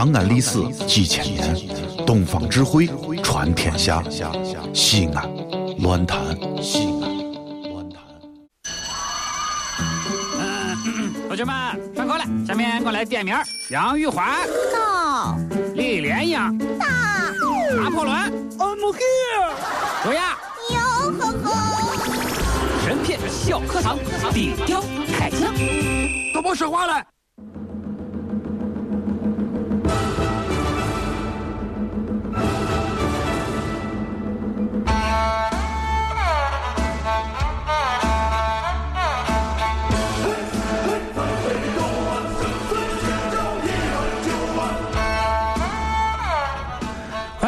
[0.00, 1.54] 长安历史几千年，
[2.06, 2.88] 东方智慧
[3.22, 4.02] 传天下。
[4.72, 5.30] 西安，
[5.80, 6.18] 乱谈
[6.62, 7.18] 西安，
[7.70, 8.02] 乱谈。
[11.28, 11.54] 同学们
[11.94, 13.36] 上课了，下面我来点名：
[13.68, 15.36] 杨玉环、到
[15.74, 16.86] 李莲英、大
[17.76, 18.16] 拿破仑、
[18.56, 19.52] I'm here。
[20.02, 20.38] 卓雅。
[20.70, 20.78] 哟
[21.20, 21.52] 呵呵，
[22.86, 23.98] 神片小课堂，
[24.32, 24.82] 低调
[25.18, 25.52] 开枪。
[26.32, 27.04] 都别说话了。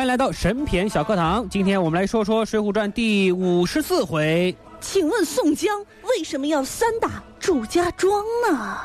[0.02, 4.52] 欢迎来到神篇小课堂，今天我们来说说《水浒传》第五十四回。
[4.80, 8.20] 请问宋江为什么要三打祝家庄
[8.50, 8.80] 呢？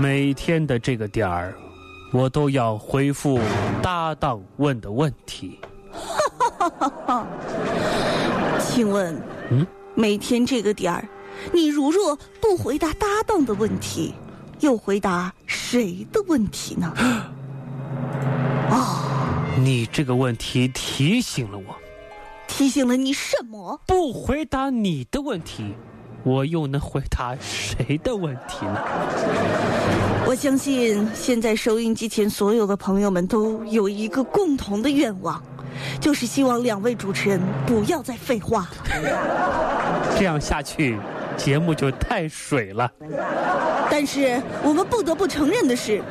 [0.00, 1.52] 每天的这个点儿，
[2.12, 3.40] 我都要回复
[3.82, 5.58] 搭档问的问题。
[8.60, 9.66] 请问，嗯，
[10.00, 11.06] 每天这个点儿，
[11.52, 14.14] 你如若不回答搭档的问题，
[14.60, 16.90] 又回答谁的问题呢？
[19.62, 21.76] 你这个问题提醒了我，
[22.48, 23.78] 提醒了你什么？
[23.86, 25.74] 不回答你的问题，
[26.24, 28.80] 我又能回答谁的问题呢？
[30.26, 35.42] 我相信现在收音机前所有的朋友们都有一个共同的愿望，
[36.00, 38.68] 就是希望两位主持人不要再废话。
[40.18, 40.98] 这样下去，
[41.36, 42.90] 节目就太水了。
[43.90, 46.02] 但是我们不得不承认的是，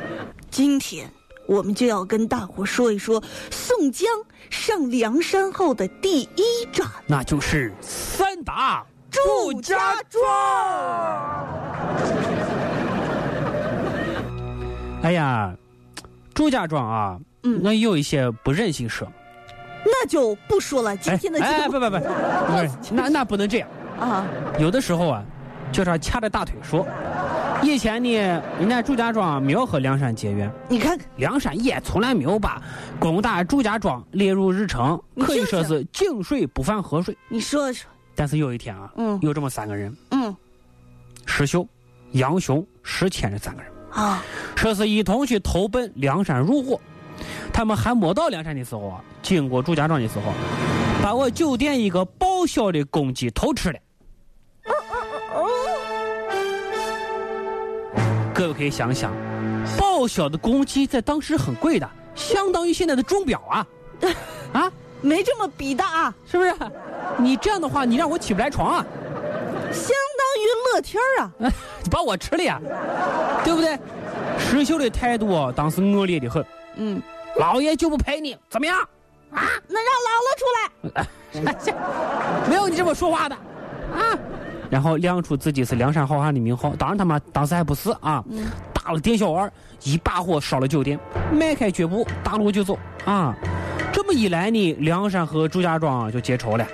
[0.50, 1.08] 今天
[1.46, 4.06] 我们就要跟大伙说一说宋江
[4.50, 10.22] 上梁山后的第一站那就是三打祝家庄。
[15.02, 15.54] 哎呀，
[16.34, 19.10] 祝家庄啊，嗯那有一些不忍心说。
[19.84, 20.96] 那就不说了。
[20.96, 23.68] 今天的哎，节目、不不不，不是，那那不能这样。
[23.98, 24.26] 啊，
[24.58, 25.22] 有的时候啊，
[25.72, 26.86] 就是要掐着大腿说。
[27.62, 32.62] 以前呢，人家祝家庄没有和梁山结缘，你看看，梁山也从来没有把
[32.98, 37.14] 攻打祝家庄列入日程，可以说是是井水不犯河水。
[37.28, 40.34] 你说说，但是有一天啊，嗯有这么三个人，嗯
[41.26, 41.66] 石秀、
[42.12, 44.24] 杨雄、石谦这三个人，啊，
[44.56, 46.80] 说是一同去投奔梁山入伙。
[47.52, 50.32] 他们还没到梁山的时候啊，经过祝家庄的时候，
[51.02, 53.78] 把我酒店一个报销的公鸡偷吃了。
[58.32, 59.12] 各位可以想想，
[59.78, 63.66] 报销的公鸡在当时很贵的，相当于现在的钟表啊，
[64.52, 66.54] 啊，没这么比的啊，是不是？
[67.18, 68.86] 你这样的话，你让我起不来床啊，
[69.70, 71.32] 相当于乐天儿啊。
[71.82, 72.58] 你把我吃了呀，
[73.44, 73.78] 对不对？
[74.38, 76.42] 石秀的态度啊，当时恶劣的很。
[76.82, 77.00] 嗯，
[77.36, 78.76] 老爷就不陪你，怎么样？
[79.32, 81.06] 啊那让姥姥出来。
[82.48, 83.34] 没有你这么说话的，
[83.94, 84.18] 啊！
[84.70, 88.24] 然后亮出自己是梁山好汉的名号，当然他妈当时还不是啊，
[88.72, 89.52] 打了店小二，
[89.84, 90.98] 一把火烧了酒店，
[91.32, 93.36] 迈开脚步大路就走啊！
[93.92, 96.66] 这么一来呢，梁山和祝家庄就结仇了。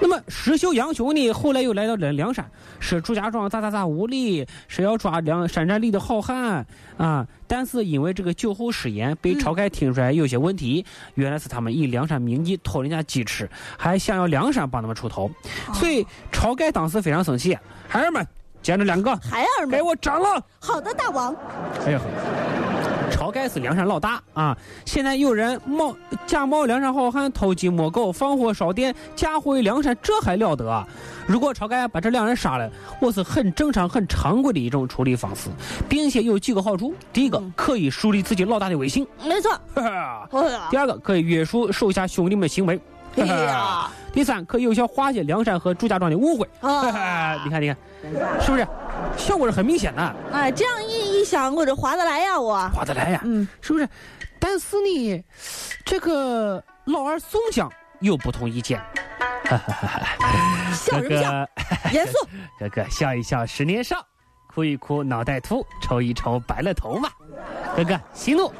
[0.00, 6.66] 那么石秀、杨雄呢，后来又来到了梁山，是祝家庄咋咋咋无力，是要抓梁山寨里的好汉
[6.96, 7.26] 啊！
[7.46, 10.84] 但是因为这个酒后失言，被晁盖听出来有些问题，
[11.14, 15.30] 原来是他们以梁山名义偷人家鸡吃，还想要梁山帮他们出头，
[15.74, 17.56] 所以晁盖当时非常生气，
[17.86, 18.26] 孩儿们
[18.62, 20.42] 捡着两个，孩儿们给，我斩了！
[20.58, 21.34] 好的，大王。
[21.84, 22.00] 哎呀，
[23.10, 24.56] 晁盖是梁山老大啊！
[24.84, 25.94] 现在有人冒
[26.26, 30.86] 假冒梁山好汉，偷鸡摸狗，放火烧店，嫁祸于梁山，这还了得啊！
[31.26, 35.48] 如果晁盖把这两人杀了，我是很正常、很常规的一种处理方式，
[35.88, 39.50] 并且有几个好处：第一个，可以树立自己老大的威信；没错。
[40.70, 42.78] 第，二个，可以约束手下兄弟们行为；
[43.16, 46.48] 哎呀， 第三，可以有效化解梁山和祝家庄的误会。
[46.60, 47.76] 哈啊，哈，你看，你看，
[48.40, 48.66] 是不是？
[49.16, 52.68] 效果是很明显的，哎，这样一一想，我这划得来呀，我。
[52.70, 53.20] 划得来呀。
[53.24, 53.88] 嗯，是不是？
[54.38, 55.24] 但是呢，
[55.84, 57.70] 这个老二宋江
[58.00, 58.80] 有不同意见。
[60.72, 61.46] 笑什么笑？
[61.92, 62.12] 严肃。
[62.58, 64.04] 哥哥笑一笑十年少，
[64.52, 67.08] 哭一哭脑袋秃，抽一抽白了头嘛。
[67.76, 68.52] 哥哥息怒，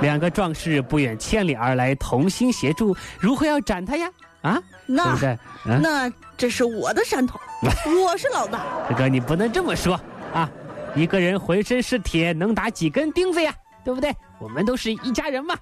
[0.00, 4.08] 两个壮士不远千里而来，同心协助，如何要斩他呀？
[4.46, 5.28] 啊，对那不对？
[5.28, 7.38] 啊，那这是我的山头，
[8.04, 8.60] 我是老大。
[8.88, 9.98] 哥哥你不能这么说
[10.32, 10.48] 啊！
[10.94, 13.52] 一个人浑身是铁，能打几根钉子呀？
[13.84, 14.14] 对不对？
[14.38, 15.56] 我们都是一家人嘛。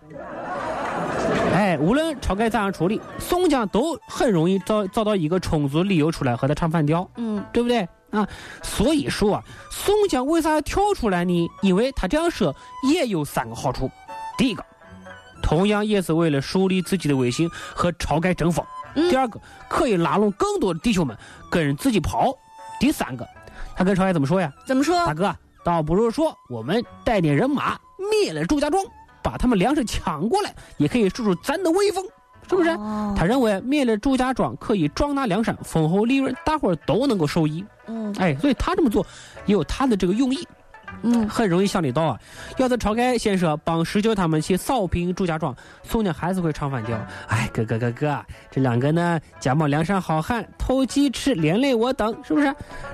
[1.52, 8.26] 哎，无论晁盖咋样处理，宋江都很容易找找到一个充足理由出来和他唱反调，嗯，对不对啊？
[8.62, 11.48] 所以说啊，宋江为啥要跳出来呢？
[11.62, 12.54] 因为他这样说
[12.90, 13.90] 也有三个好处。
[14.36, 14.64] 第一个，
[15.42, 18.64] 同样也是为了树立自己的威信和晁盖争锋；
[18.94, 21.16] 嗯第二个，可以拉拢更多的弟兄们
[21.50, 22.32] 跟自己跑；
[22.80, 23.26] 第三个，
[23.76, 24.52] 他跟晁盖怎么说呀？
[24.66, 24.96] 怎么说？
[25.06, 25.34] 大哥，
[25.64, 27.78] 倒不如说我们带点人马
[28.10, 28.84] 灭了祝家庄，
[29.22, 32.04] 把他们粮食抢过来，也可以树树咱的威风，
[32.48, 32.70] 是不是？
[32.70, 37.64] 哦他认为灭了祝家庄可以壮大梁山，丰厚利润，大伙儿都能够受益。
[37.86, 39.06] 嗯哎，所以他这么做
[39.46, 40.46] 也有他的这个用意，
[41.02, 42.20] 嗯，很容易想得到啊。
[42.56, 46.98] 要是晁盖先生帮石秀他们去扫平祝家庄，宋江还是会唱反调。
[47.28, 52.46] 哎，哥哥哥哥，这两个呢，假冒梁山好汉，偷鸡吃，连累我等，是不是？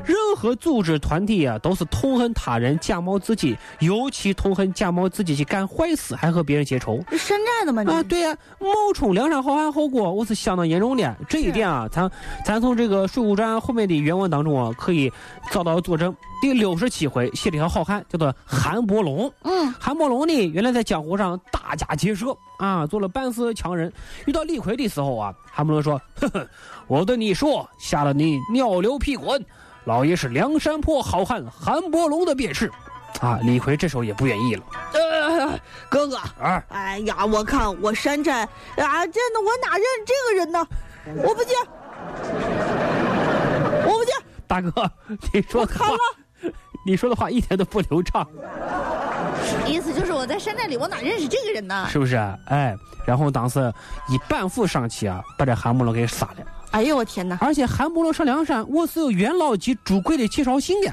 [0.04, 7.02] 任何组织团体啊，都是痛恨他人，假冒自己，尤其痛恨假冒自己去干坏事，还和别人结仇。
[7.10, 7.84] 这山寨的吗？
[7.92, 11.16] 啊，对呀、冒充梁山好汉后果，我是相当严重的。
[11.28, 12.10] 这一点啊，咱
[12.44, 15.12] 咱从这个《水浒传》后面的原文当中啊，可以
[15.50, 16.14] 找到佐证。
[16.40, 19.30] 第六十七回写了一条好汉，叫做韩伯龙。
[19.42, 23.92] 嗯，韩伯龙呢，原来在江湖上大家劫舍啊，做了半世强人。
[24.26, 26.48] 遇到李逵的时候啊，韩伯龙说：“呵呵，
[26.86, 29.44] 我对你说，吓得你尿流屁滚。
[29.84, 32.70] 老爷是梁山泊好汉韩伯龙的便是。”
[33.20, 34.64] 啊，李逵这时候也不愿意了
[34.94, 35.60] 呃，
[35.90, 36.64] 哥哥，啊。
[36.68, 40.66] 哎呀，我看我山寨啊，真的，我哪认这个人呢？
[41.22, 41.54] 我不接，
[43.84, 44.12] 我不接，
[44.46, 44.90] 大哥，
[45.32, 45.88] 你说的话，
[46.84, 48.26] 你说的话一点都不流畅，
[49.66, 51.86] 意思就是我在山寨里，我哪认识这个人呢？
[51.90, 52.16] 是不是？
[52.46, 52.74] 哎，
[53.06, 53.72] 然后当时
[54.08, 56.46] 以半副上去啊，把这韩伯龙给杀了。
[56.70, 57.36] 哎呦我天哪！
[57.40, 60.90] 而且韩伯龙上梁山，我是有元老级主贵的介绍信的，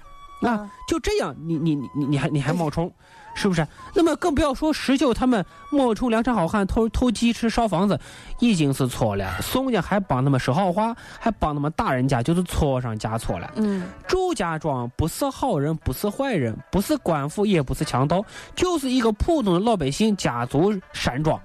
[0.49, 2.91] 啊嗯，就这样，你你你你你还你还冒充，
[3.37, 3.65] 是不是？
[3.93, 7.99] 那么更不要说石秀他们冒充梁山好汉偷偷鸡吃烧房子，
[8.39, 9.39] 已经是错了。
[9.41, 13.51] 宋家还帮他们说好话，还帮他们打人家，就是错上加错了。
[13.57, 18.25] 嗯，祝家庄不是好人，不是坏人，不是官府，也不是强盗，
[18.55, 21.39] 就是一个普通的老百姓家族山庄。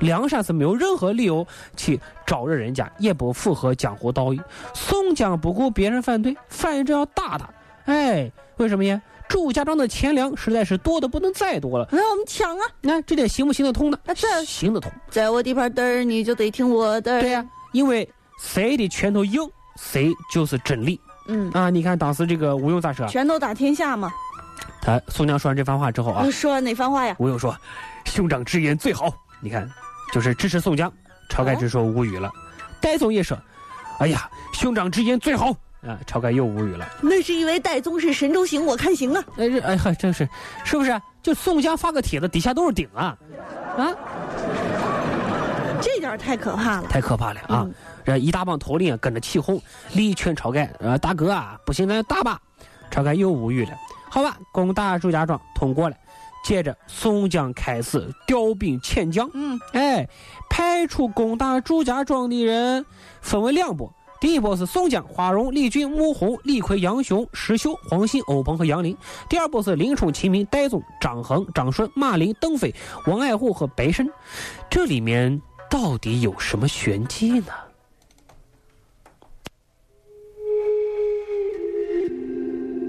[0.00, 1.46] 梁山是没有任何理由
[1.76, 4.40] 去招惹人家，也不符合江湖道义。
[4.72, 7.46] 宋江不顾别人反对，反正要打他。
[7.84, 8.98] 哎，为什么呀？
[9.28, 11.88] 祝家庄的钱粮实在是多的不能再多了。
[11.90, 12.66] 让我们抢啊！
[12.80, 13.98] 那这点行不行得通呢？
[14.06, 14.90] 啊这行得通。
[15.10, 17.20] 在我地盘嘚儿，你就得听我的。
[17.20, 18.08] 对呀、因为
[18.40, 19.40] 谁的拳头硬，
[19.76, 21.70] 谁就是真理嗯，啊！
[21.70, 23.06] 你看当时这个吴用咋说？
[23.08, 24.12] 拳头打天下嘛。
[24.80, 27.16] 他宋江说完这番话之后啊你，说哪番话呀？
[27.18, 27.56] 吴用说
[28.04, 29.68] ：“兄长之言最好。”你看，
[30.12, 30.92] 就是支持宋江。
[31.30, 32.30] 晁盖这时候无语了。
[32.80, 33.36] 戴宗也说
[33.98, 36.88] ：“哎呀，兄长之言最好。”啊，晁盖又无语了。
[37.00, 39.24] 那是因为戴宗是神州行，我看行啊。
[39.36, 40.28] 哎，这哎嗨，真是，
[40.64, 41.00] 是不是？
[41.22, 43.16] 就宋江发个帖子，底下都是顶啊，
[43.78, 43.94] 啊，
[45.80, 46.88] 这点太可怕了。
[46.88, 47.62] 太可怕了啊！
[47.64, 49.58] 嗯这一大帮头领啊跟着起哄，
[49.94, 52.38] 力劝晁盖：“呃，大哥啊，不行，咱就打吧。”
[52.92, 53.72] 晁盖又无语了。
[54.10, 55.96] 好吧，攻打祝家庄通过了。
[56.44, 59.26] 接着，宋江开始调兵遣将。
[59.32, 60.06] 嗯，哎，
[60.50, 62.84] 派出攻打祝家庄的人
[63.22, 63.90] 分为两波。
[64.24, 68.96] 第一波是宋江、花荣、李俊、穆弘、李逵、杨雄、石秀、黄信、欧鹏和杨林；
[69.28, 72.74] 第二波是林冲、秦明、戴宗、张衡、张顺、马林、邓飞、
[73.06, 74.08] 王爱虎和白胜。
[74.70, 75.38] 这里面
[75.68, 77.52] 到底有什么玄机呢？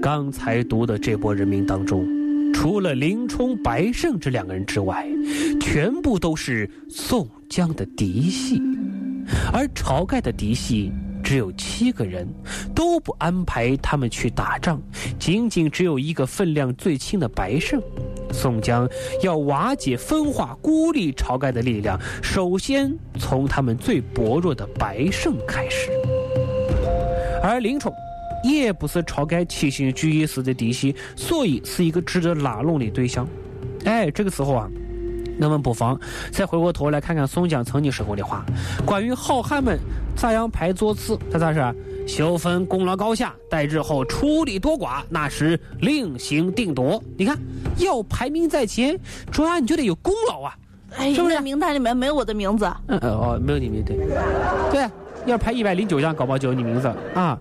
[0.00, 2.08] 刚才读的这波人名当中，
[2.54, 5.06] 除了林冲、白胜这两个人之外，
[5.60, 8.58] 全部都是宋江的嫡系，
[9.52, 10.90] 而晁盖的嫡系
[11.26, 12.24] 只有七个人，
[12.72, 14.80] 都不安排他们去打仗，
[15.18, 17.82] 仅仅只有一个分量最轻的白胜。
[18.30, 18.88] 宋江
[19.24, 25.90] 要瓦解、分化、孤立晁盖的力量，首先从他们最薄弱的白胜开始，
[27.42, 27.92] 而林冲。
[28.44, 33.26] 也不是晁盖七星聚义时的嫡系，所以是一个值得拉拢的对象。
[33.84, 34.70] 哎，这个时候啊，
[35.40, 35.98] 我们不妨
[36.30, 38.46] 再回过头来看看宋江曾经说过的话，
[38.84, 39.76] 关于好汉们
[40.16, 41.60] 咋样排座次，他咋是？
[42.06, 47.02] 修分功劳高下，待日后出力多寡，那时另行定夺。
[47.18, 47.36] 你看，
[47.78, 48.98] 要排名在前，
[49.30, 50.56] 主要你就得有功劳啊。
[50.96, 52.64] 哎，是不是名单里面没有我的名字。
[52.86, 53.96] 嗯呃哦，没有你名对，
[54.70, 54.88] 对，
[55.26, 57.38] 要排一百零九将，搞不好就有你名字啊。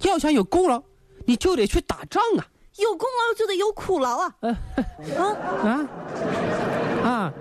[0.00, 0.82] 要想有功劳，
[1.26, 2.46] 你就得去打仗啊。
[2.78, 4.34] 有功劳就得有苦劳啊！
[4.40, 4.56] 嗯
[5.62, 5.88] 啊，
[7.02, 7.32] 啊啊！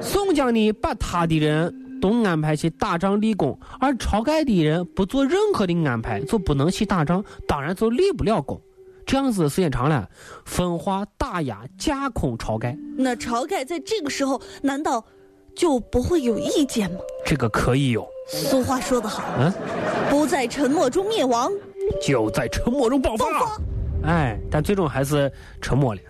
[0.00, 8.60] 宋江呢，把他的人都安排去打仗立功，而晁盖的人不做任何的安排，就不能去打仗，当然就立不了功。
[9.06, 10.08] 这样子时间长了，
[10.44, 12.76] 分化打压架空晁盖。
[12.96, 15.04] 那晁盖在这个时候难道
[15.54, 16.98] 就不会有意见吗？
[17.24, 18.04] 这个可以有。
[18.26, 19.52] 俗话说得好，嗯，
[20.10, 21.50] 不在沉默中灭亡，
[22.02, 23.26] 就在沉默中爆发。
[23.26, 23.60] 爆发。
[24.04, 25.30] 哎，但最终还是
[25.60, 26.00] 沉默了。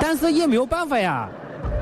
[0.00, 1.30] 但是也没有办法呀，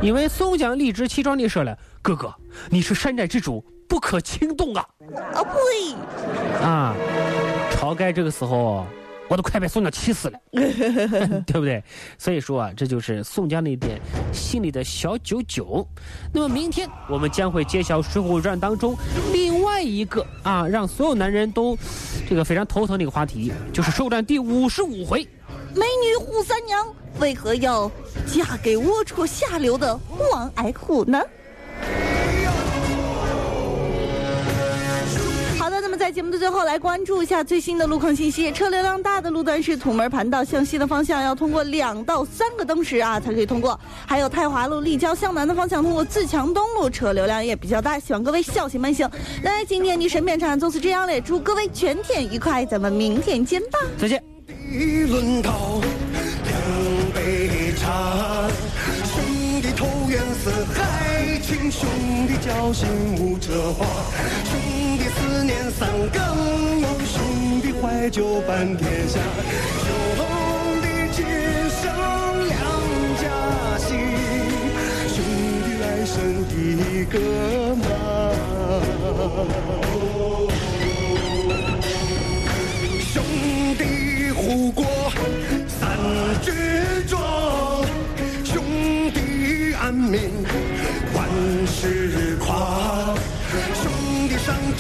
[0.03, 2.35] 因为宋江理直气壮地说了：“哥哥，
[2.71, 4.87] 你是山寨之主，不可轻动啊！”
[5.35, 6.65] 啊呸！
[6.65, 6.95] 啊，
[7.73, 8.87] 晁盖这个时候，
[9.29, 10.41] 我都快被宋江气死了，
[11.47, 11.85] 对不对？
[12.17, 14.01] 所以说啊，这就是宋江的一点
[14.33, 15.87] 心里的小九九。
[16.33, 18.97] 那么明天我们将会揭晓《水浒传》当中
[19.35, 21.77] 另外一个啊，让所有男人都
[22.27, 25.29] 这个非常头疼的一个话题，就是《水浒传》第五十五回。
[25.75, 26.87] 美女扈三娘
[27.21, 27.91] 为何要
[28.27, 29.99] 嫁给龌龊下流的
[30.33, 31.21] 王矮虎呢？
[35.59, 38.51] 好的，那么在节目的最后，来关注一下最新的路况信息。
[38.51, 43.79] 车流量大的路段是土门盘道向西的方向，要通过两到三个灯时啊才可以通过。
[44.07, 49.09] 还有太华路立交向南的方向，通过自强东路车流量也比较大，希望各位小心慢行。
[49.43, 53.79] 那今天的神片场就是这样嘞，祝各位全天愉快，咱们明天见吧。
[53.99, 54.30] 再见。
[54.73, 55.81] 一轮刀，
[56.45, 56.55] 两
[57.13, 58.49] 杯茶，
[59.05, 61.89] 兄弟投缘似海情，兄
[62.29, 62.87] 弟交心
[63.19, 63.85] 无遮话，
[64.45, 66.23] 兄弟思念三更
[66.81, 69.91] 梦，兄弟怀旧伴天下，酒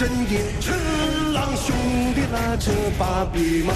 [0.00, 0.72] 弟上阵也趁
[1.34, 1.76] 狼，兄
[2.14, 3.74] 弟拉扯八匹马，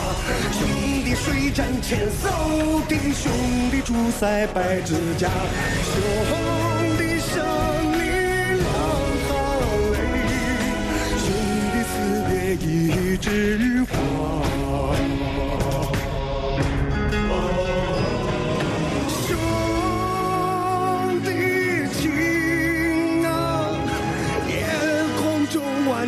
[0.52, 0.66] 兄
[1.04, 3.30] 弟水战千艘艇，兄
[3.70, 5.28] 弟主塞百支甲，
[5.84, 6.00] 兄
[6.96, 7.44] 弟生
[7.92, 8.00] 命
[8.56, 8.66] 两
[9.28, 9.30] 行
[9.92, 9.96] 泪，
[11.20, 11.26] 兄
[11.74, 11.92] 弟死
[12.30, 12.68] 别一
[13.18, 14.43] 枝花。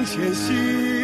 [0.06, 0.95] 前行。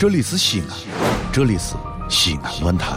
[0.00, 0.78] 这里是西安，
[1.30, 1.74] 这里是
[2.08, 2.96] 西安论坛。